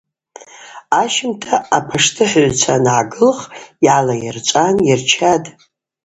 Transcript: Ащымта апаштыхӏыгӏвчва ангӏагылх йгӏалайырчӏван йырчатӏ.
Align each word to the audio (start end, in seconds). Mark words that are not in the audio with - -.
Ащымта 1.01 1.53
апаштыхӏыгӏвчва 1.75 2.73
ангӏагылх 2.75 3.39
йгӏалайырчӏван 3.83 4.75
йырчатӏ. 4.87 5.47